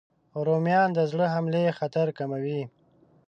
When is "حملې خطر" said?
1.33-2.07